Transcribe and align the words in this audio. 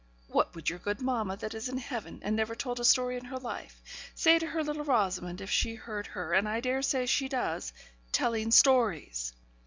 'What 0.29 0.55
would 0.55 0.67
your 0.67 0.79
good 0.79 0.99
mamma, 0.99 1.37
that 1.37 1.53
is 1.53 1.69
in 1.69 1.77
heaven, 1.77 2.21
and 2.23 2.35
never 2.35 2.55
told 2.55 2.79
a 2.79 2.83
story 2.83 3.17
in 3.17 3.25
her 3.25 3.37
life, 3.37 3.79
say 4.15 4.39
to 4.39 4.47
her 4.47 4.63
little 4.63 4.83
Rosamond, 4.83 5.41
if 5.41 5.51
she 5.51 5.75
heard 5.75 6.07
her 6.07 6.33
and 6.33 6.49
I 6.49 6.59
daresay 6.59 7.05
she 7.05 7.29
does 7.29 7.71
telling 8.11 8.49
stories!' 8.49 9.31